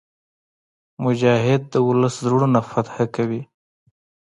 [1.03, 3.41] مجاهد د ولس زړونه فتح کوي.